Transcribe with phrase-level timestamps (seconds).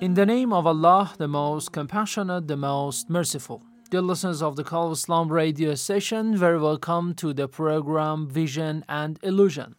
[0.00, 3.62] In the name of Allah, the most compassionate, the most merciful.
[3.90, 8.84] Dear listeners of the Call of Islam radio session, very welcome to the program Vision
[8.88, 9.74] and Illusion.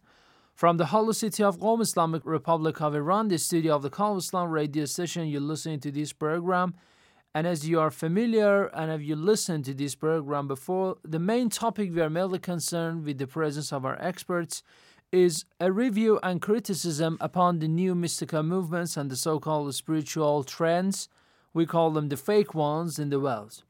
[0.54, 4.12] From the holy city of Qom, Islamic Republic of Iran, the studio of the Call
[4.12, 6.74] of Islam radio station, you're listening to this program.
[7.34, 11.48] And as you are familiar and have you listened to this program before, the main
[11.48, 14.62] topic we are mainly concerned with the presence of our experts
[15.12, 20.44] is a review and criticism upon the new mystical movements and the so called spiritual
[20.44, 21.08] trends.
[21.52, 23.62] We call them the fake ones in the world.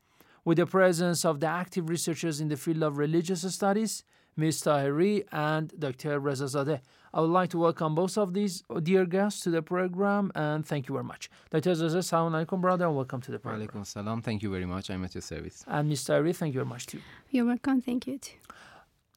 [0.45, 4.05] With the presence of the active researchers in the field of religious studies,
[4.37, 4.63] Ms.
[4.63, 6.21] Tahiri and Dr.
[6.21, 6.81] Rezazadeh.
[7.13, 10.89] I would like to welcome both of these dear guests to the program and thank
[10.89, 11.31] you very much.
[11.51, 11.71] Dr.
[11.71, 13.67] Rezazadeh, salam alaikum, brother, and welcome to the program.
[13.67, 14.21] Alaikum salam.
[14.23, 14.91] Thank you very much.
[14.91, 15.65] I'm at your service.
[15.67, 16.05] And Ms.
[16.05, 17.01] Tahiri, thank you very much too.
[17.31, 17.81] You're welcome.
[17.81, 18.37] Thank you too.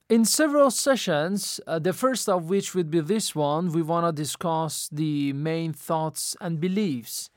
[0.09, 4.12] In several sessions, uh, the first of which would be this one, we want to
[4.12, 7.30] discuss the main thoughts and beliefs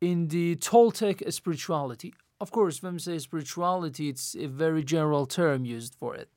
[0.00, 2.12] in the Toltec spirituality.
[2.40, 6.28] Of course, when we say spirituality, it's a very general term used for it.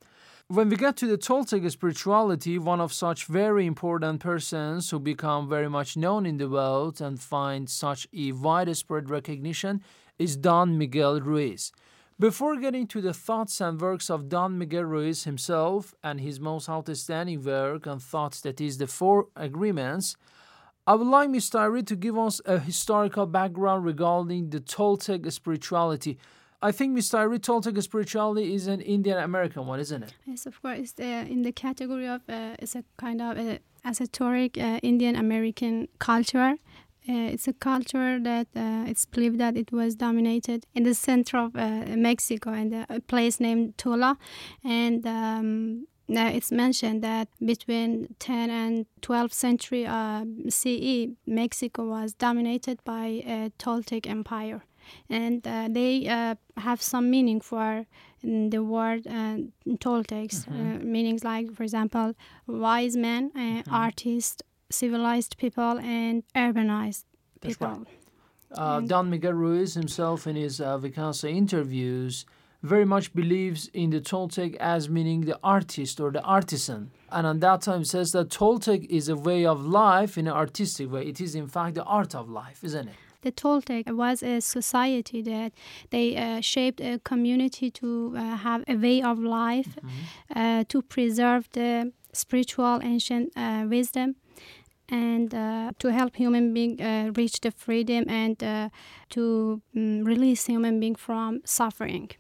[0.50, 5.50] When we get to the Toltec spirituality, one of such very important persons who become
[5.50, 9.82] very much known in the world and find such a widespread recognition
[10.20, 11.72] is Don Miguel Ruiz.
[12.20, 16.70] Before getting to the thoughts and works of Don Miguel Ruiz himself and his most
[16.70, 20.16] outstanding work and thoughts, that is, the Four Agreements,
[20.86, 21.60] I would like Mr.
[21.60, 26.20] Ari to give us a historical background regarding the Toltec spirituality.
[26.62, 27.18] I think Mr.
[27.18, 30.14] Ari, Toltec spirituality is an Indian American one, isn't it?
[30.26, 30.94] Yes, of course.
[31.00, 35.88] Uh, in the category of uh, it's a kind of a esoteric uh, Indian American
[35.98, 36.56] culture.
[37.10, 41.38] Uh, it's a culture that uh, it's believed that it was dominated in the center
[41.38, 44.18] of uh, Mexico in a place named Tula,
[44.64, 52.80] and um, it's mentioned that between 10 and 12th century uh, CE, Mexico was dominated
[52.84, 54.62] by a Toltec empire.
[55.10, 57.86] And uh, they uh, have some meaning for
[58.24, 59.04] the word
[59.80, 60.92] Toltecs, Mm-hmm.
[60.92, 62.14] meanings like, for example,
[62.48, 63.74] wise men, Mm-hmm.
[63.74, 64.42] artists,
[64.72, 67.04] civilized people, and urbanized
[67.42, 67.68] people.
[67.68, 67.88] right.
[68.54, 72.26] Uh, Don Miguel Ruiz himself, in his uh, Vicasa interviews,
[72.64, 76.92] very much believes in the Toltec as meaning the artist or the artisan.
[77.12, 80.92] And on that time says that Toltec is a way of life in an artistic
[80.92, 81.08] way.
[81.08, 82.96] It is, in fact, the art of life, isn't it?
[83.22, 85.54] The Toltec was a society that
[85.92, 89.78] they uh, shaped a community to uh, have a way of life,
[90.36, 94.16] uh, to preserve the spiritual ancient uh, wisdom,
[94.92, 98.70] and uh, to help human being uh, reach the freedom and uh,
[99.10, 102.12] to mm, release human being from suffering.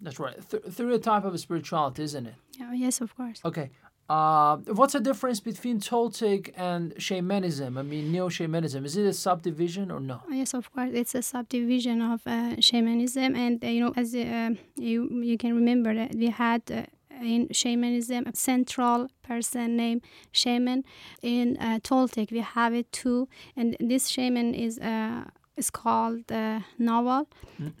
[0.00, 0.36] That's right.
[0.50, 2.34] Th- through a type of spirituality, isn't it?
[2.58, 3.40] Yeah, yes, of course.
[3.44, 3.70] Okay.
[4.08, 7.78] Uh, what's the difference between Toltec and shamanism?
[7.78, 8.84] I mean, neo shamanism.
[8.84, 10.20] Is it a subdivision or no?
[10.30, 14.58] Yes, of course, it's a subdivision of uh, shamanism, and uh, you know, as you
[14.76, 16.82] you can remember that we had uh,
[17.22, 20.02] in shamanism a central person named
[20.32, 20.84] shaman.
[21.22, 24.78] In uh, Toltec, we have it too, and this shaman is.
[24.78, 25.24] Uh,
[25.56, 27.26] is called uh, nagual,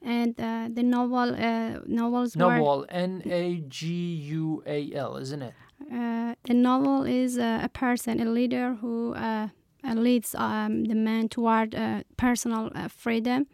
[0.00, 5.42] and uh, the nagual uh, naguals were Nagual, N A G U A L, isn't
[5.42, 5.54] it?
[5.92, 9.48] uh, the nagual is uh, a person, a leader who uh,
[9.84, 13.48] uh, leads um, the man toward uh, personal uh, freedom,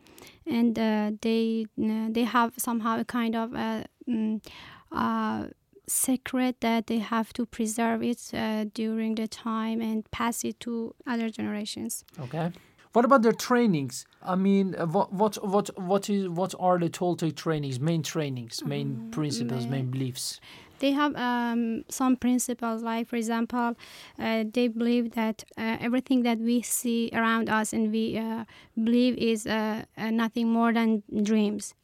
[0.47, 4.45] and uh, they uh, they have somehow a kind of uh, mm,
[4.93, 5.47] uh,
[5.91, 10.95] secret that they have to preserve it uh, during the time and pass it to
[11.07, 12.05] other generations.
[12.21, 12.53] Okay.
[12.93, 14.05] What about their trainings?
[14.23, 17.79] I mean, uh, what what what what is what are the Toltec trainings?
[17.79, 20.41] Main trainings, main principles, main beliefs.
[20.81, 23.77] they have um, some principles like for example
[24.19, 28.45] uh, they believe that uh, everything that we see around us and we uh,
[28.83, 31.75] believe is uh, uh, nothing more than dreams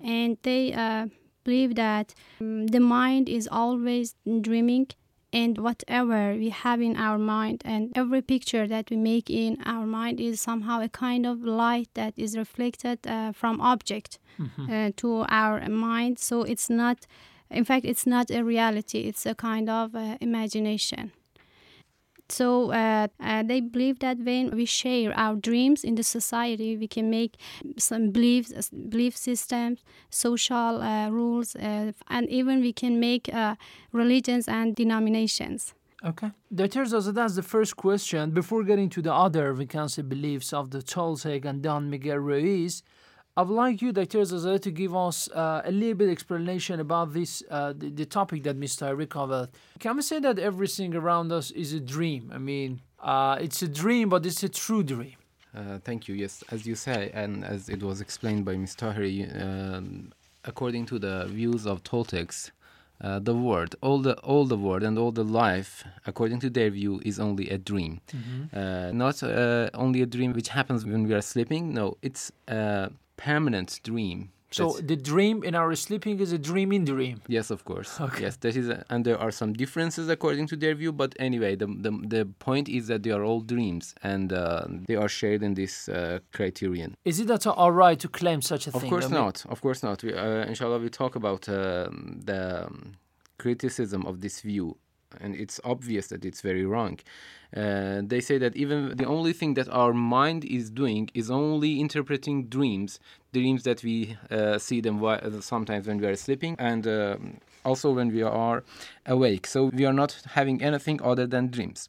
[0.00, 1.06] and they uh,
[1.48, 4.06] believe that um, the mind is always
[4.48, 4.86] dreaming
[5.32, 9.86] and whatever we have in our mind and every picture that we make in our
[9.86, 14.18] mind is somehow a kind of light that is reflected uh, from object
[14.70, 16.18] uh, to our mind.
[16.18, 16.98] So it's not
[17.50, 19.00] in fact it's not a reality.
[19.10, 21.12] It's a kind of uh, imagination
[22.30, 26.86] so uh, uh, they believe that when we share our dreams in the society, we
[26.86, 27.36] can make
[27.78, 33.54] some beliefs, belief systems, social uh, rules, uh, and even we can make uh,
[33.92, 35.74] religions and denominations.
[36.04, 36.30] Okay.
[36.54, 36.84] Dr.
[36.86, 38.30] Zaza, that's the first question.
[38.30, 42.84] Before getting to the other vacancy beliefs of the Toltec and Don Miguel Ruiz,
[43.38, 44.24] I would like you, Dr.
[44.24, 48.42] Zaza, to give us uh, a little bit explanation about this, uh, the, the topic
[48.42, 48.88] that Mr.
[48.88, 49.50] Eric covered.
[49.78, 52.32] Can we say that everything around us is a dream?
[52.34, 55.14] I mean, uh, it's a dream, but it's a true dream.
[55.56, 56.16] Uh, thank you.
[56.16, 58.92] Yes, as you say, and as it was explained by Mr.
[58.92, 60.12] Tahiri, um,
[60.44, 62.50] according to the views of Toltecs,
[63.00, 66.70] uh, the world, all the all the world and all the life, according to their
[66.70, 68.00] view, is only a dream.
[68.52, 71.72] Uh, not uh, only a dream which happens when we are sleeping.
[71.72, 72.90] No, it's a
[73.26, 74.18] permanent dream.
[74.50, 77.16] So That's- the dream in our sleeping is a dreaming dream.
[77.36, 77.90] Yes, of course.
[78.00, 78.22] Okay.
[78.26, 80.90] Yes, that is, a, and there are some differences according to their view.
[81.02, 84.96] But anyway, the the, the point is that they are all dreams, and uh, they
[85.04, 86.90] are shared in this uh, criterion.
[87.04, 88.84] Is it at all right to claim such a Of thing?
[88.84, 89.36] Of course not.
[89.54, 90.02] Of course not.
[90.02, 92.74] We, uh, inshallah, we talk about um, the um,
[93.36, 94.66] criticism of this view,
[95.20, 96.98] and it's obvious that it's very wrong.
[97.56, 101.80] Uh, they say that even the only thing that our mind is doing is only
[101.80, 103.00] interpreting dreams,
[103.32, 107.90] dreams that we uh, see them uh, sometimes when we are sleeping and um also
[107.90, 108.62] when we are
[109.06, 109.46] awake.
[109.46, 111.88] So we are not having anything other than dreams.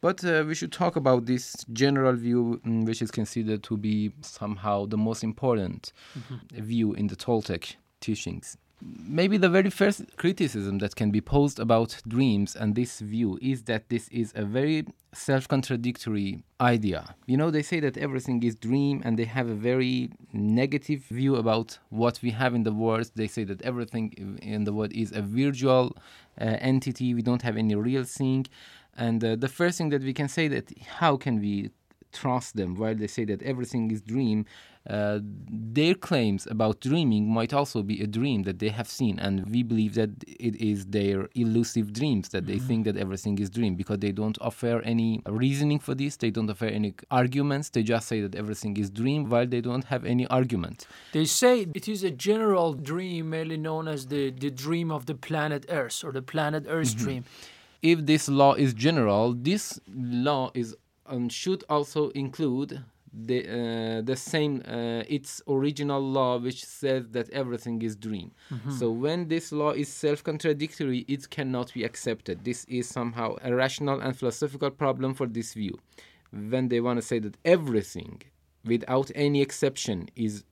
[0.00, 4.12] But uh, we should talk about this general view, mm, which is considered to be
[4.22, 5.92] somehow the most important
[6.52, 8.56] view in the Toltec teachings.
[8.82, 13.64] Maybe the very first criticism that can be posed about dreams and this view is
[13.64, 17.14] that this is a very self contradictory idea.
[17.26, 21.36] You know, they say that everything is dream and they have a very negative view
[21.36, 23.10] about what we have in the world.
[23.14, 25.96] They say that everything in the world is a virtual
[26.40, 28.46] uh, entity, we don't have any real thing.
[28.96, 31.70] And uh, the first thing that we can say that how can we
[32.12, 34.44] trust them while they say that everything is dream
[34.88, 39.44] uh, their claims about dreaming might also be a dream that they have seen and
[39.50, 43.74] we believe that it is their elusive dreams that they think that everything is dream
[43.74, 48.08] because they don't offer any reasoning for this they don't offer any arguments they just
[48.08, 50.86] say that everything is dream while they don't have any argument.
[51.12, 55.14] They say it is a general dream, mainly known as the, the dream of the
[55.14, 57.24] planet Earth or the planet Earth dream.
[57.82, 60.76] if this law is general, this law is
[61.10, 67.28] um, should also include the uh, the same uh, its original law, which says that
[67.30, 68.30] everything is dream.
[68.78, 72.44] So when this law is self-contradictory, it cannot be accepted.
[72.44, 75.78] This is somehow a rational and philosophical problem for this view.
[76.32, 78.22] When they want to say that everything,
[78.64, 80.44] without any exception, is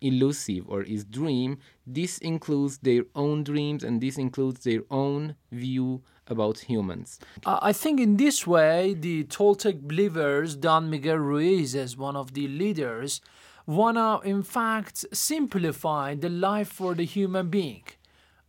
[0.00, 6.02] elusive or is dream, this includes their own dreams and this includes their own view
[6.28, 7.18] about humans.
[7.44, 12.48] I think in this way, the Toltec believers, Don Miguel Ruiz as one of the
[12.48, 13.20] leaders,
[13.66, 17.84] wanna in fact simplify the life for the human being.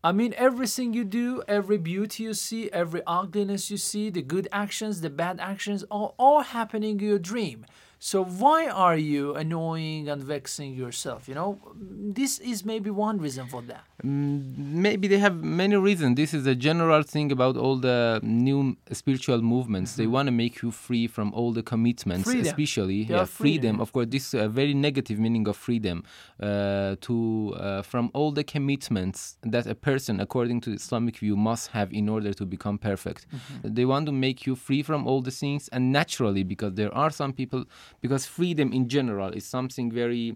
[0.03, 4.47] I mean, everything you do, every beauty you see, every ugliness you see, the good
[4.51, 7.65] actions, the bad actions, are all happening in your dream.
[7.99, 11.27] So why are you annoying and vexing yourself?
[11.27, 13.83] You know, this is maybe one reason for that.
[14.03, 16.15] Mm, Maybe they have many reasons.
[16.15, 19.95] This is a general thing about all the new spiritual movements.
[19.95, 22.45] They want to make you free from all the commitments, Freedom.
[22.45, 23.25] especially Yeah, freedom.
[23.25, 23.81] freedom.
[23.81, 26.03] Of course, this is a very negative meaning of freedom.
[26.39, 31.69] Uh, to uh, from all the commitments that a person, according to Islamic view, must
[31.71, 33.25] have in order to become perfect.
[33.63, 37.09] They want to make you free from all the things, and naturally, because there are
[37.09, 37.65] some people,
[38.01, 40.35] because freedom in general is something very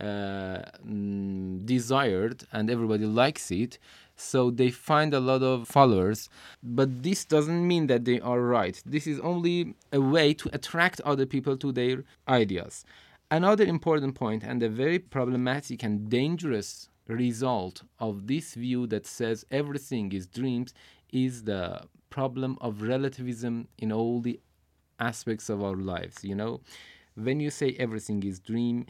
[0.00, 3.78] uh, mm, desired and everybody likes it.
[4.16, 6.28] So they find a lot of followers.
[6.62, 8.82] But this doesn't mean that they are right.
[8.84, 12.84] This is only a way to attract other people to their ideas.
[13.30, 19.44] Another important point and a very problematic and dangerous result of this view that says
[19.50, 20.74] everything is dreams
[21.12, 24.40] is the problem of relativism in all the
[24.98, 26.60] aspects of our lives you know?
[27.14, 28.86] When you say everything is dream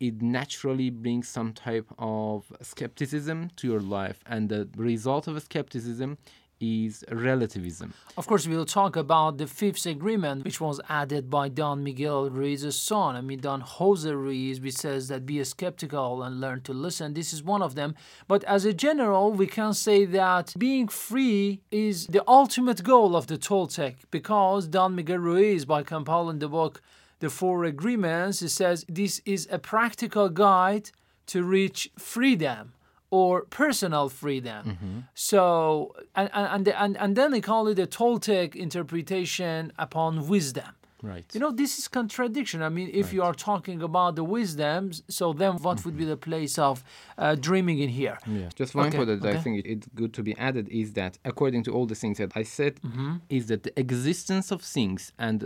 [0.00, 6.16] it naturally brings some type of skepticism to your life, and the result of skepticism
[6.60, 7.94] is relativism.
[8.16, 12.78] Of course, we'll talk about the fifth agreement, which was added by Don Miguel Ruiz's
[12.78, 13.16] son.
[13.16, 17.14] I mean, Don Jose Ruiz, which says that be skeptical and learn to listen.
[17.14, 17.94] This is one of them.
[18.28, 23.26] But as a general, we can say that being free is the ultimate goal of
[23.26, 26.82] the Toltec because Don Miguel Ruiz, by compiling the book,
[27.20, 30.90] The Four Agreements, he says this is a practical guide
[31.26, 32.72] to reach freedom
[33.10, 34.62] or personal freedom.
[34.66, 34.98] Mm-hmm.
[35.14, 40.64] So, and, and, and, and then they call it a Toltec interpretation upon wisdom.
[41.02, 41.24] Right.
[41.32, 42.60] You know, this is contradiction.
[42.62, 46.18] I mean, if you are talking about the wisdoms, so then what would be the
[46.18, 46.84] place of
[47.16, 48.18] uh, dreaming in here?
[48.26, 48.50] Yeah.
[48.54, 51.62] Just one Okay, point that I think it's good to be added is that according
[51.64, 53.14] to all the things that I said, Mm-hmm.
[53.30, 55.40] is that the existence of things and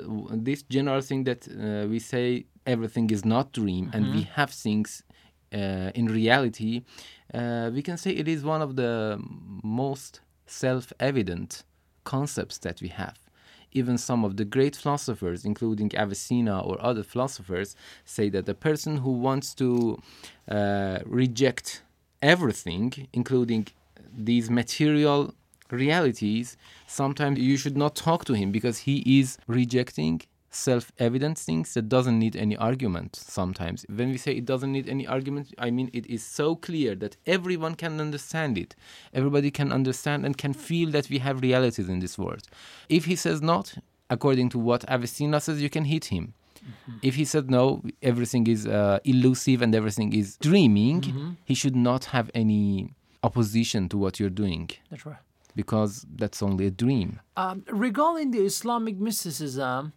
[0.48, 4.32] this general thing that uh, we say everything is not dream and we Mm-hmm.
[4.40, 5.04] have things
[5.94, 6.82] in reality,
[7.32, 9.20] uh, we can say it is one of the
[9.62, 11.64] most self-evident
[12.04, 13.18] concepts that we have.
[13.72, 18.98] Even some of the great philosophers, including Avicenna or other philosophers, say that the person
[18.98, 20.00] who wants to
[20.48, 21.82] uh, reject
[22.22, 23.66] everything, including
[24.16, 25.34] these material
[25.70, 26.56] realities,
[26.86, 30.20] sometimes you should not talk to him because he is rejecting
[30.54, 33.84] self-evident things that doesn't need any argument sometimes.
[33.88, 37.16] When we say it doesn't need any argument i mean it is so clear that
[37.26, 38.74] everyone can understand it.
[39.12, 42.44] Everybody can understand and can feel that we have realities in this world.
[42.88, 43.74] If he says not
[44.10, 46.34] according to what avicenna says you can hit him.
[47.02, 52.02] If he said no everything is uh, elusive and everything is dreaming he should not
[52.06, 54.70] have any opposition to what you're doing.
[54.90, 55.22] That's right.
[55.56, 57.20] because that's only a dream.
[57.36, 59.92] Um, regarding the Islamic mysticism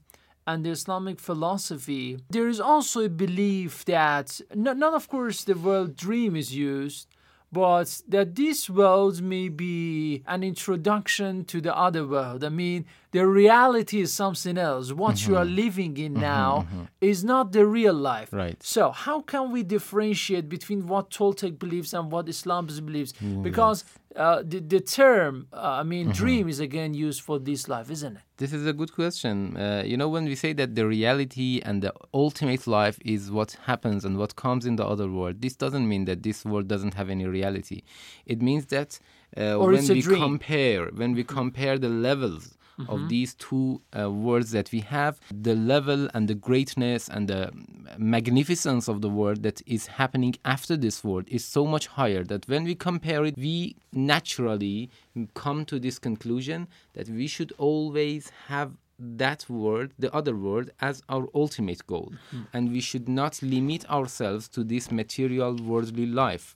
[0.48, 5.56] and the Islamic philosophy, there is also a belief that not, not of course the
[5.56, 7.08] word dream is used,
[7.52, 12.44] but that this world may be an introduction to the other world.
[12.44, 14.92] I mean, the reality is something else.
[14.92, 15.56] What you are mm-hmm.
[15.56, 16.84] living in mm-hmm, now mm-hmm.
[17.00, 18.34] is not the real life.
[18.34, 18.62] Right.
[18.62, 23.14] So, how can we differentiate between what Toltec believes and what Islam believes?
[23.42, 23.86] Because
[24.18, 28.18] uh, the, the term, uh, I mean, dream is again used for this life, isn't
[28.18, 28.24] it?
[28.38, 29.56] This is a good question.
[29.56, 33.58] Uh, you know, when we say that the reality and the ultimate life is what
[33.66, 36.96] happens and what comes in the other world, this doesn't mean that this world doesn't
[36.96, 37.84] have any reality.
[38.26, 39.00] It means that
[39.36, 40.20] uh, when we dream.
[40.20, 42.57] compare, when we compare the levels
[42.88, 47.52] of these two uh, worlds that we have, the level and the greatness and the
[47.98, 52.48] magnificence of the world that is happening after this world is so much higher that
[52.48, 54.90] when we compare it, we naturally
[55.34, 61.02] come to this conclusion that we should always have that world, the other world, as
[61.10, 62.14] our ultimate goal.
[62.54, 66.56] And we should not limit ourselves to this material worldly life.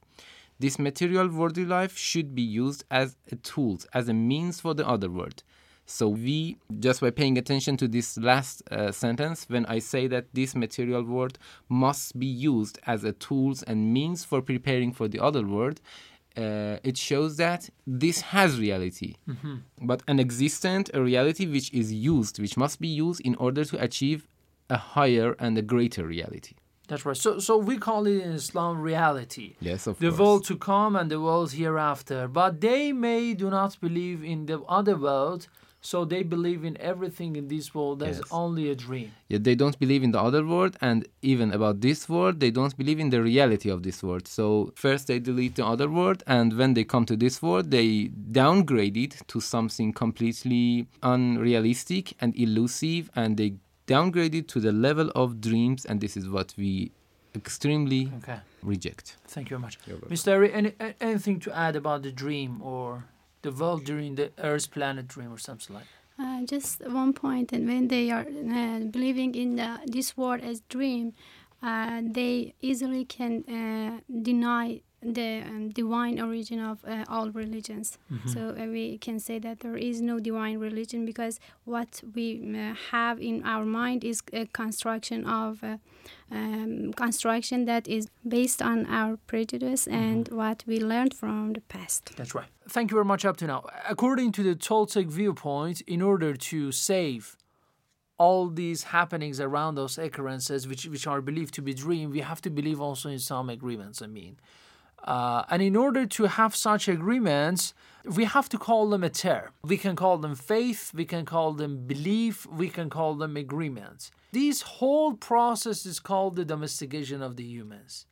[0.59, 4.87] This material worldly life should be used as a tool, as a means for the
[4.87, 5.43] other world.
[5.85, 10.27] So we, just by paying attention to this last uh, sentence, when I say that
[10.33, 15.19] this material world must be used as a tools and means for preparing for the
[15.19, 15.81] other world,
[16.37, 19.15] uh, it shows that this has reality,
[19.81, 23.81] but an existent a reality which is used, which must be used in order to
[23.83, 24.27] achieve
[24.69, 26.55] a higher and a greater reality.
[26.87, 27.17] That's right.
[27.17, 29.55] So, so we call it in Islam reality.
[29.59, 30.19] Yes, of the course.
[30.19, 32.27] world to come and the world hereafter.
[32.27, 35.47] But they may do not believe in the other world,
[35.81, 38.27] so they believe in everything in this world as Yes.
[38.31, 39.09] only a dream.
[39.27, 42.75] Yet they don't believe in the other world, and even about this world, they don't
[42.77, 44.27] believe in the reality of this world.
[44.27, 48.09] So first they delete the other world, and when they come to this world, they
[48.41, 53.55] downgrade it to something completely unrealistic and elusive, and they
[53.87, 56.91] downgrade it to the level of dreams, and this is what we
[57.35, 58.39] extremely Okay.
[58.61, 59.17] reject.
[59.27, 59.79] Thank you very much.
[60.09, 60.33] Mr.
[60.33, 63.05] Ari, any, anything to add about the dream or
[63.41, 65.85] the world during the Earth planet dream or something like?
[66.19, 70.61] Uh, just one point, and when they are uh, believing in the, this world as
[70.69, 71.13] dream,
[71.63, 77.97] uh, they easily can uh, deny the um, divine origin of uh, all religions.
[78.27, 82.75] So uh, we can say that there is no divine religion because what we uh,
[82.91, 85.77] have in our mind is a construction of uh,
[86.31, 92.15] um, construction that is based on our prejudice and what we learned from the past.
[92.15, 92.47] That's right.
[92.69, 93.65] Thank you very much up to now.
[93.89, 97.37] According to the Toltec viewpoint, in order to save
[98.17, 102.39] all these happenings around us, occurrences which, which are believed to be dream, we have
[102.41, 104.01] to believe also in some agreements.
[104.01, 104.37] I mean,
[105.03, 107.73] Uh, and in order to have such agreements,
[108.05, 109.49] we have to call them a term.
[109.63, 114.11] We can call them faith, we can call them belief, we can call them agreements.
[114.31, 118.05] This whole process is called the domestication of the humans.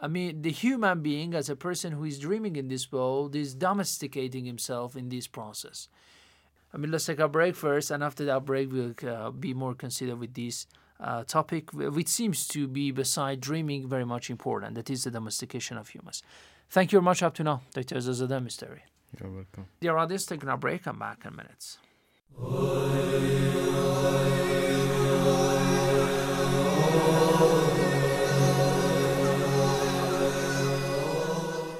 [0.00, 3.54] I mean, the human being, as a person who is dreaming in this world, is
[3.54, 5.88] domesticating himself in this process.
[6.72, 9.74] I mean, let's take a break first, and after that break, we'll uh, be more
[9.74, 10.66] considered with this
[11.00, 14.74] uh, topic, which seems to be, beside dreaming, very much important.
[14.74, 16.22] That is the domestication of humans.
[16.70, 17.96] Thank you very much up to now, Dr.
[17.96, 18.82] Rezazadeh Mystery.
[19.18, 19.66] You're welcome.
[19.80, 20.86] Dear audience, taking a break.
[20.86, 21.78] I'm back in minutes.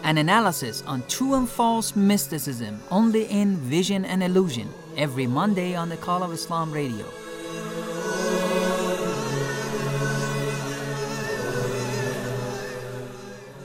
[0.05, 5.91] An analysis on true and false mysticism only in Vision and Illusion every Monday on
[5.91, 7.05] the Call of Islam radio.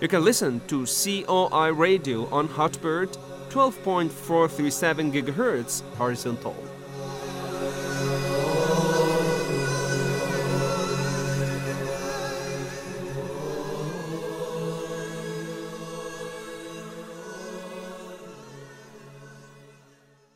[0.03, 3.17] You can listen to COI radio on Hotbird
[3.47, 6.57] 12.437 GHz horizontal.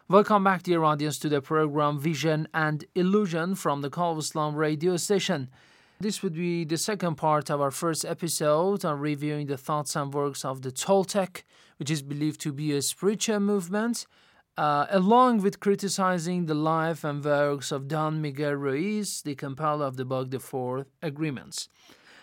[0.07, 4.55] Welcome back, dear audience, to the program Vision and Illusion from the Call of Islam
[4.55, 5.49] radio station.
[5.99, 10.13] This would be the second part of our first episode on reviewing the thoughts and
[10.13, 11.41] works of the Toltec,
[11.77, 14.05] which is believed to be a spiritual movement,
[14.57, 19.97] uh, along with criticizing the life and works of Don Miguel Ruiz, the compiler of
[19.97, 21.67] the book The Four Agreements.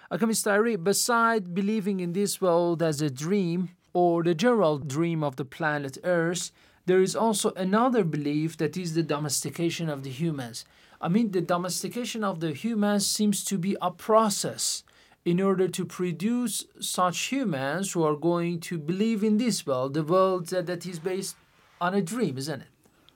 [0.08, 0.46] Alchemist
[0.84, 5.98] beside believing in this world as a dream, or the general dream of the planet
[6.04, 6.52] Earth,
[6.86, 10.64] there is also another belief that is the domestication of the humans.
[11.04, 14.84] I mean, the domestication of the humans seems to be a process
[15.26, 20.02] in order to produce such humans who are going to believe in this world, the
[20.02, 21.36] world that, is based
[21.78, 22.68] on a dream, isn't it?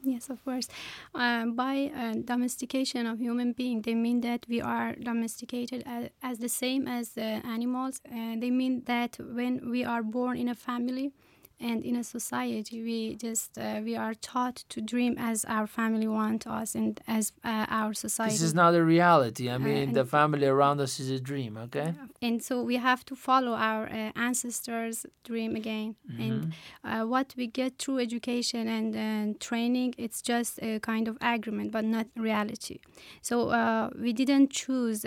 [0.03, 0.69] Yes, of course.
[1.15, 6.39] Uh, by uh, domestication of human being, they mean that we are domesticated as, as
[6.41, 8.03] the same as uh, animals.
[8.05, 11.13] they mean that when we are born in a family,
[11.61, 16.07] and in a society we just uh, we are taught to dream as our family
[16.07, 19.49] want us and as uh, our society this is not a reality.
[19.51, 21.95] I uh, mean the family around us is a dream okay?
[22.23, 25.97] And so we have to follow our uh, ancestors dream again.
[26.11, 26.23] Mm-hmm.
[26.23, 26.53] and
[26.85, 31.73] uh, what we get through education and, and training it's just a kind of agreement
[31.73, 32.79] but not reality.
[33.23, 35.05] So uh, we didn't choose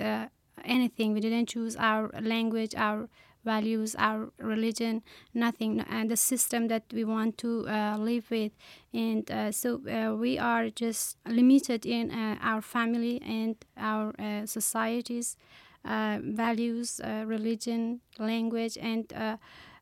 [0.65, 1.13] anything.
[1.13, 3.09] We didn't choose our language our
[3.43, 5.01] values, our religion,
[5.33, 8.51] nothing, and the system that we want to uh, live with.
[8.93, 14.45] And uh, so uh, we are just limited in uh, our family and our uh,
[14.45, 15.37] societies,
[15.85, 19.11] uh, values, religion, language, and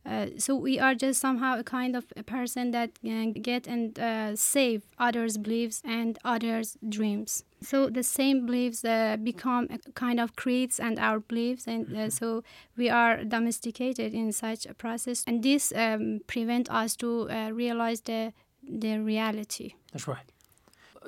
[0.09, 3.99] uh, so we are just somehow a kind of a person that can get and
[3.99, 7.43] uh, save others' beliefs and others' dreams.
[7.61, 11.89] So the same beliefs uh, become a kind of creeds and our beliefs, and uh,
[11.89, 12.09] mm-hmm.
[12.09, 12.43] so
[12.75, 18.01] we are domesticated in such a process, and this um, prevent us to uh, realize
[18.01, 18.33] the
[18.67, 19.73] the reality.
[19.91, 20.31] That's right.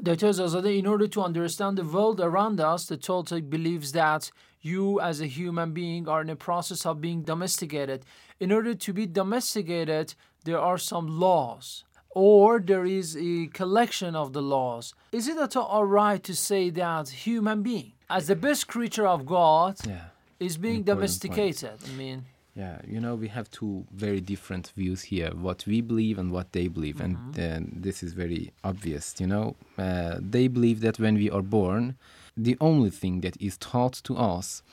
[0.01, 0.27] Dr.
[0.27, 5.21] Rezazadeh, in order to understand the world around us, the Toltec believes that you as
[5.21, 8.05] a human being are in a process of being domesticated.
[8.39, 14.33] In order to be domesticated, there are some laws or there is a collection of
[14.33, 14.93] the laws.
[15.11, 19.25] Is it at all right to say that human being, as the best creature of
[19.25, 20.05] God, yeah.
[20.39, 21.79] is being Important domesticated?
[21.79, 21.91] Point.
[21.93, 26.19] I mean, yeah, you know, we have two very different views here what we believe
[26.19, 26.95] and what they believe.
[26.95, 27.39] Mm-hmm.
[27.39, 29.55] And uh, this is very obvious, you know.
[29.77, 31.95] Uh, they believe that when we are born,
[32.37, 34.63] the only thing that is taught to us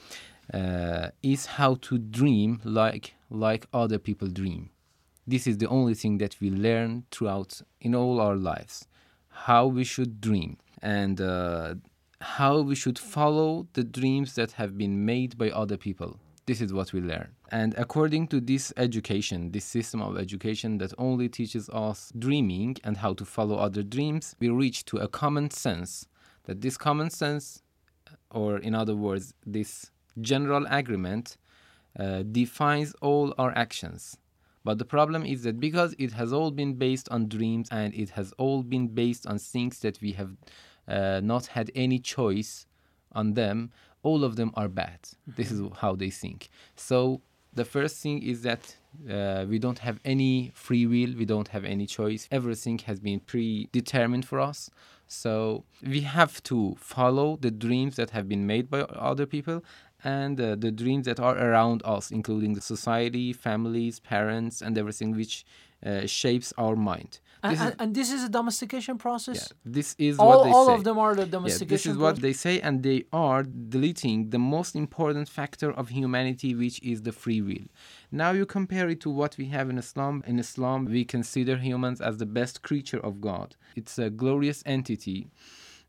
[0.53, 4.71] uh, is how to dream like like other people dream.
[5.27, 8.87] This is the only thing that we learn throughout in all our lives,
[9.29, 11.75] how we should dream and uh,
[12.21, 16.19] how we should follow the dreams that have been made by other people.
[16.47, 17.29] This is what we learn.
[17.53, 22.97] And according to this education, this system of education that only teaches us dreaming and
[22.97, 26.07] how to follow other dreams, we reach to a common sense
[26.49, 27.63] that this common sense,
[28.31, 31.37] or in other words, this general agreement,
[31.99, 34.17] uh, defines all our actions.
[34.65, 38.11] But the problem is that because it has all been based on dreams and it
[38.11, 40.33] has all been based on things that we have
[40.89, 42.67] uh, not had any choice
[43.13, 43.71] on them,
[44.03, 45.01] all of them are bad.
[45.03, 45.33] Mm-hmm.
[45.37, 46.49] This is how they think.
[46.77, 47.21] So
[47.53, 48.77] the first thing is that
[49.11, 52.27] uh, we don't have any free will, we don't have any choice.
[52.31, 54.71] Everything has been predetermined for us.
[55.09, 59.65] So we have to follow the dreams that have been made by other people
[60.05, 65.17] and uh, the dreams that are around us, including the society, families, parents, and everything
[65.17, 65.45] which
[65.85, 67.21] uh, shapes our mind.
[67.43, 69.37] And, This is- and, and this is a domestication process.
[69.37, 70.57] yeah, this is all, what they say.
[70.57, 70.75] all say.
[70.75, 71.69] of them are the Yeah, domestication.
[71.69, 76.51] this is what they say, and they are deleting the most important factor of humanity,
[76.63, 77.67] which is the free will.
[78.11, 80.25] Now you compare it to what we have in Islam.
[80.27, 83.55] In Islam, we consider humans as the best creature of God.
[83.77, 85.29] It's a glorious entity,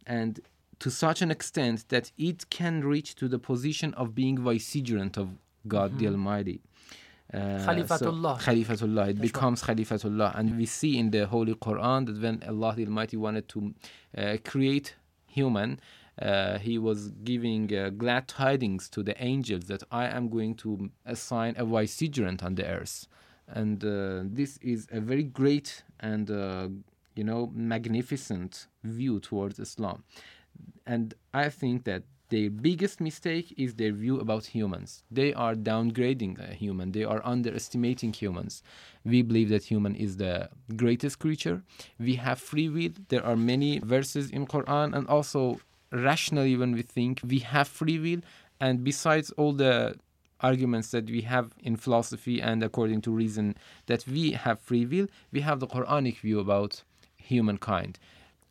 [0.05, 0.39] and
[0.79, 5.27] to such an extent that it can reach to the position of being vicegerent of
[5.67, 6.11] God the Mhm.
[6.13, 6.61] Almighty.
[7.33, 8.41] Uh, Khalifatullah.
[8.41, 8.69] So, Khalifatullah.
[8.69, 9.21] It That's right.
[9.21, 10.37] becomes Khalifatullah.
[10.37, 13.73] And we see in the Holy Quran that when Allah the Almighty wanted to
[14.17, 14.95] uh, create
[15.27, 15.79] human,
[16.21, 20.89] uh, He was giving uh, glad tidings to the angels that I am going to
[21.05, 23.07] assign a vicegerent on the earth.
[23.47, 26.69] And uh, this is a very great and, uh,
[27.15, 30.03] you know, magnificent view towards Islam.
[30.85, 35.03] And I think that their biggest mistake is their view about humans.
[35.09, 36.91] They are downgrading a human.
[36.91, 38.61] They are underestimating humans.
[39.03, 41.63] We believe that human is the greatest creature.
[41.99, 42.91] We have free will.
[43.09, 45.59] There are many verses in Quran and also
[45.91, 48.21] rationally when we think we have free will
[48.61, 49.95] and besides all the
[50.41, 53.55] arguments that we have in philosophy and according to reason
[53.87, 56.83] that we have free will, we have the Quranic view about
[57.17, 57.99] humankind.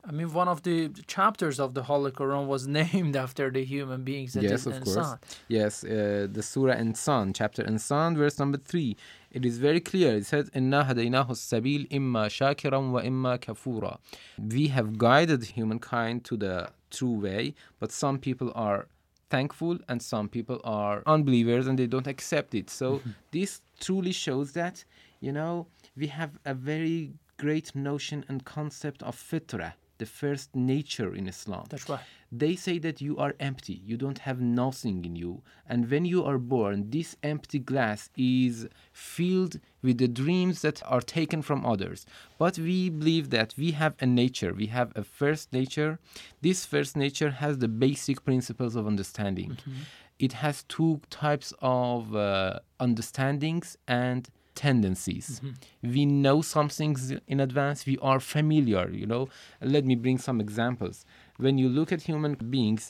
[0.05, 4.05] I mean, one of the chapters of the Holy Quran was named after the human
[4.05, 4.97] beings that yes, of course.
[4.97, 5.19] Insan.
[5.49, 8.97] Yes, uh, the Surah Insan, chapter Insan, verse number three.
[9.31, 10.15] It is very clear.
[10.17, 13.99] It says, "Inna hadaynahu sabil imma shakiran wa imma kafura."
[14.39, 18.87] We have guided humankind to the true way, but some people are
[19.31, 22.71] thankful and some people are unbelievers and they don't accept it.
[22.71, 24.85] So this truly shows that
[25.21, 31.15] you know we have a very great notion and concept of fitra, the first nature
[31.15, 31.67] in Islam.
[31.69, 32.01] That's right.
[32.31, 35.43] They say that you are empty, you don't have nothing in you.
[35.67, 41.01] And when you are born, this empty glass is filled with the dreams that are
[41.01, 42.05] taken from others.
[42.39, 45.99] But we believe that we have a nature, we have a first nature.
[46.43, 49.57] This first nature has the basic principles of understanding.
[50.19, 54.29] It has two types of uh, understandings and
[54.67, 55.41] tendencies.
[55.83, 56.99] We know some things
[57.33, 59.29] in advance, we are familiar, you know.
[59.61, 60.97] Let me bring some examples.
[61.45, 62.83] When you look at human beings,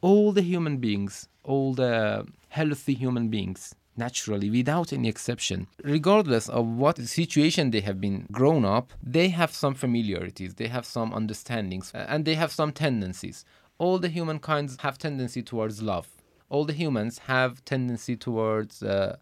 [0.00, 3.60] all the human beings, all the healthy human beings,
[3.96, 9.52] naturally, without any exception, regardless of what situation they have been grown up, they have
[9.62, 13.44] some familiarities, they have some understandings, and they have some tendencies.
[13.78, 16.08] All the humankinds have tendency towards love.
[16.48, 19.16] All the humans have tendency towards uh,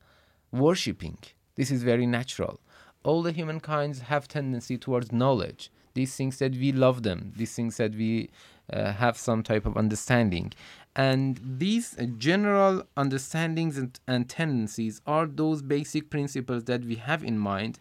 [0.53, 1.19] worshipping.
[1.57, 2.61] This is very natural.
[3.03, 5.71] All the humankinds have tendency towards knowledge.
[5.95, 7.33] These things that we love them.
[7.37, 8.31] These things that we
[8.73, 10.53] uh, have some type of understanding.
[10.95, 17.25] And these uh, general understandings and, and tendencies are those basic principles that we have
[17.25, 17.79] in mind.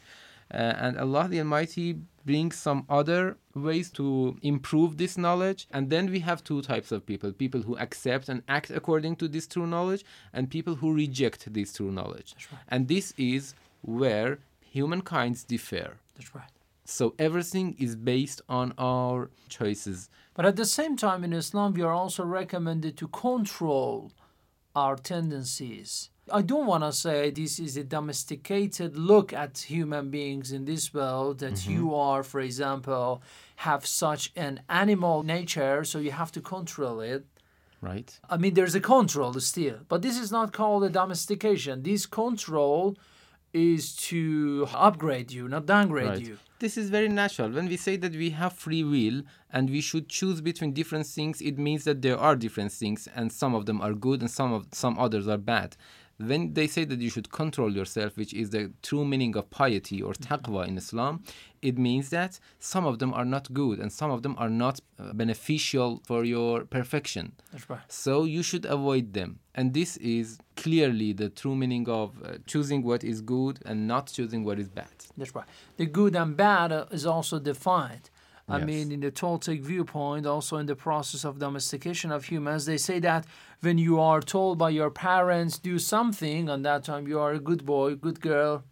[0.52, 5.68] Uh, and Allah the Almighty brings some other ways to improve this knowledge.
[5.72, 9.28] And then we have two types of people people who accept and act according to
[9.28, 12.36] this true knowledge, and people who reject this true knowledge.
[12.52, 12.62] Right.
[12.70, 15.98] And this is where humankinds differ.
[16.16, 16.52] That's right.
[16.86, 20.10] So everything is based on our choices.
[20.34, 24.12] But at the same time, in Islam, we are also recommended to control
[24.76, 26.10] our tendencies.
[26.32, 30.94] I don't want to say this is a domesticated look at human beings in this
[30.94, 31.72] world, that Mm-hmm.
[31.72, 33.22] you are, for example,
[33.58, 37.26] have such an animal nature, so you have to control it.
[37.82, 38.10] Right?
[38.30, 41.84] I mean, there's a control still, but this is not called a domestication.
[41.84, 42.98] This control
[43.54, 46.22] is to upgrade you, not downgrade Right.
[46.22, 46.38] you.
[46.60, 47.50] This is very natural.
[47.50, 51.42] When we say that we have free will and we should choose between different things,
[51.42, 54.52] it means that there are different things and some of them are good and some
[54.54, 55.78] of some others are bad.
[56.20, 60.02] When they say that you should control yourself, which is the true meaning of piety
[60.02, 61.24] or taqwa in Islam,
[61.62, 64.80] it means that some of them are not good and some of them are not
[65.00, 67.34] uh, beneficial for your perfection.
[67.68, 67.80] Right.
[67.88, 69.40] So you should avoid them.
[69.56, 74.08] And this is clearly the true meaning of uh, choosing what is good and not
[74.08, 74.94] choosing what is bad.
[75.18, 75.46] That's right.
[75.78, 78.10] The good and bad uh, is also defined.
[78.50, 78.66] I Yes.
[78.66, 83.00] mean, in the Toltec viewpoint, also in the process of domestication of humans, they say
[83.00, 83.26] that
[83.62, 87.40] when you are told by your parents do something, and that time you are a
[87.40, 88.64] good boy, good girl,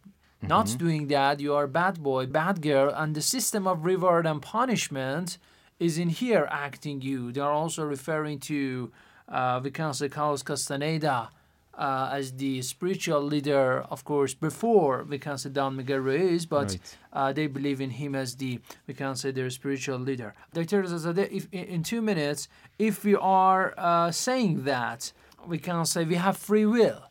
[0.41, 0.77] not Mhm.
[0.77, 4.41] doing that, you are a bad boy, bad girl, and the system of reward and
[4.41, 5.37] punishment
[5.79, 7.31] is in here acting you.
[7.31, 8.91] They are also referring to,
[9.29, 11.29] uh, we can say Carlos Castaneda
[11.77, 16.69] uh, as the spiritual leader, of course, before we can say Don Miguel Ruiz, but
[16.71, 16.97] Right.
[17.13, 20.33] uh, they believe in him as the, we can say, their spiritual leader.
[20.53, 20.83] Dr.
[20.83, 22.47] Rezazadeh, if in in two minutes,
[22.79, 25.13] if we are uh, saying that
[25.45, 27.01] we can say we have free will.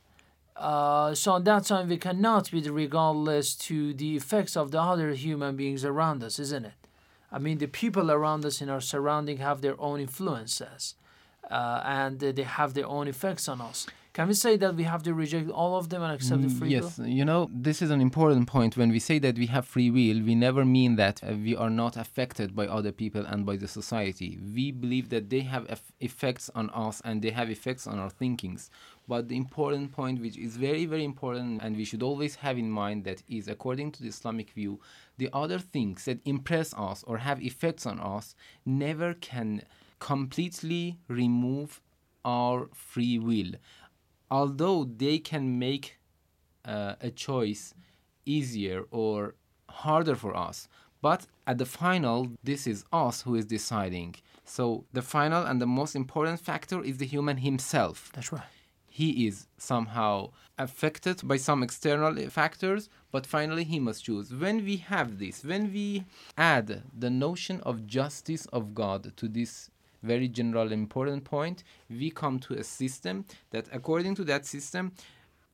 [0.57, 5.12] Uh, so at that time we cannot be regardless to the effects of the other
[5.12, 6.72] human beings around us, isn't it?
[7.31, 10.94] I mean, the people around us in our surrounding have their own influences,
[11.50, 13.87] uh, and they have their own effects on us.
[14.16, 16.59] Can we say that we have to reject all of them and accept the Mm,
[16.59, 17.07] free yes, will?
[17.07, 18.74] you know, this is an important point.
[18.74, 21.68] When we say that we have free will, we never mean that uh, we are
[21.68, 24.38] not affected by other people and by the society.
[24.42, 28.09] We believe that they have eff- effects on us and they have effects on our
[28.09, 28.70] thinkings.
[29.07, 32.70] But the important point, which is very, very important, and we should always have in
[32.70, 34.81] mind, that is according to the Islamic view,
[35.18, 39.61] the other things that impress us or have effects on us never can
[39.98, 41.83] completely remove
[42.24, 43.52] our free will
[44.30, 45.98] although they can make
[46.64, 47.74] uh, a choice
[48.24, 49.34] easier or
[49.68, 50.68] harder for us
[51.02, 54.16] but at the final this is us who is deciding.
[54.44, 58.10] So the final and the most important factor is the human himself.
[58.14, 58.42] That's right.
[58.88, 64.32] he is somehow affected by some external factors but finally he must choose.
[64.32, 66.04] When we have this when we
[66.36, 69.70] add the notion of justice of god to this
[70.12, 71.64] very general important point.
[71.90, 74.92] We come to a system that according to that system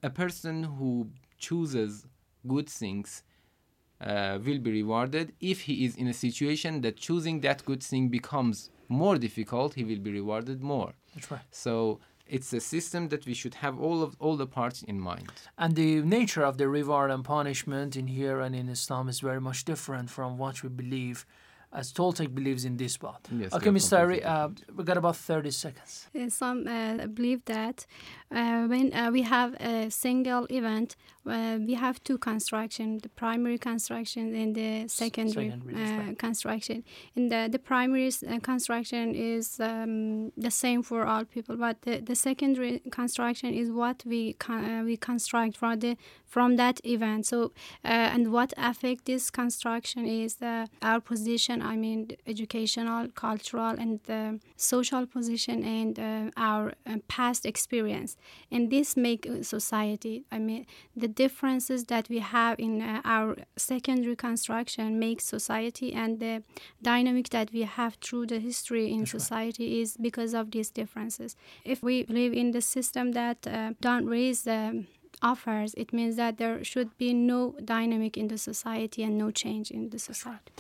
[0.03, 2.07] a person who chooses
[2.47, 3.23] good things
[4.01, 5.33] uh, will be rewarded.
[5.41, 9.85] If he is in a situation that choosing that good thing becomes more difficult he
[9.85, 10.93] will be rewarded more.
[11.15, 11.43] That's right.
[11.51, 15.31] so it's a system that we should have all of all the parts in mind.
[15.59, 19.41] And the nature of the reward and punishment in here and in Islam is very
[19.41, 21.27] much different from what we believe,
[21.73, 23.29] as Toltec believes in this part.
[23.31, 23.99] Yes, okay, they're Mr.
[23.99, 26.07] Ari, uh, we got about 30 seconds.
[26.15, 27.87] Uh, Some uh, believe that
[28.33, 33.59] uh, when uh, we have a single event, uh, we have two construction: the primary
[33.59, 36.83] construction and the secondary, secondary, uh, construction.
[37.15, 42.01] And the the primary uh, construction is um, the same for all people, but the,
[42.01, 47.27] the secondary construction is what we con- uh, we construct from the from that event.
[47.27, 47.53] So
[47.85, 51.61] uh, and what affect this construction is uh, our position.
[51.61, 56.73] I mean, educational, cultural, and the social position, and our
[57.09, 58.17] past experience.
[58.51, 60.25] And this make uh, society.
[60.31, 66.21] I mean, the differences that we have in uh, our secondary construction makes society, and
[66.21, 66.43] the
[66.83, 71.37] dynamic that we have through the history in society is because of these differences.
[71.65, 74.85] If we live in the system that uh, don't raise the
[75.23, 79.71] offers, it means that there should be no dynamic in the society and no change
[79.71, 80.53] in the society.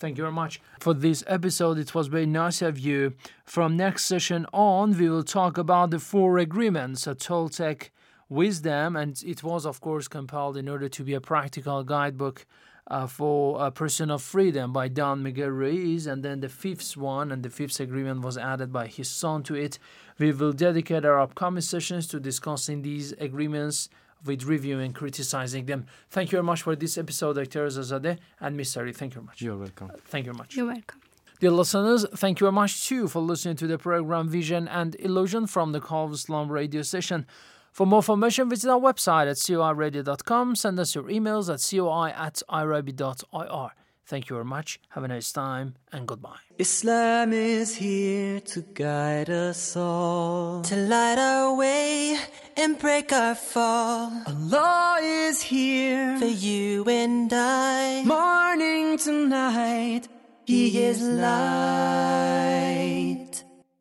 [0.00, 1.76] Thank you very much for this episode.
[1.76, 3.12] It was very nice of you.
[3.44, 7.90] From next session on, we will talk about the four agreements, a Toltec
[8.30, 12.46] wisdom, and it was, of course, compiled in order to be a practical guidebook
[12.90, 16.06] uh, for a person of freedom by Don Miguel Ruiz.
[16.06, 19.54] And then the fifth one and the fifth agreement was added by his son to
[19.54, 19.78] it.
[20.18, 23.90] We will dedicate our upcoming sessions to discussing these agreements
[24.24, 25.86] with reviewing, criticizing them.
[26.10, 27.66] Thank you very much for this episode, Dr.
[27.66, 28.78] Rezazadeh and Mr.
[28.78, 28.92] Ari.
[28.92, 29.42] Thank you very much.
[29.42, 30.56] you're welcome Thank you very much.
[30.56, 31.00] You're welcome.
[31.40, 35.46] Dear listeners, thank you very much too for listening to the program Vision and Illusion
[35.46, 37.26] from the Call of Islam radio station.
[37.72, 40.56] For more information, visit our website at coiradio.com.
[40.56, 43.70] Send us your emails at coi at irabi.ir.
[44.10, 44.80] Thank you very much.
[44.88, 46.42] Have a nice time and goodbye.
[46.58, 52.18] Islam is here to guide us all, to light our way
[52.56, 54.10] and break our fall.
[54.26, 60.08] Allah is here for you and I, morning to night.
[60.44, 62.24] He is light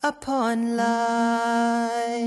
[0.03, 2.19] upon light.